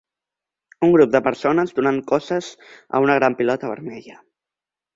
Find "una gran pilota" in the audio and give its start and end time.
3.07-3.73